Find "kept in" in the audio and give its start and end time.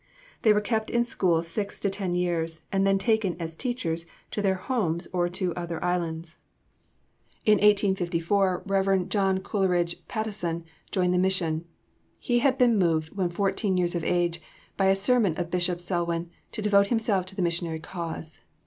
0.61-1.03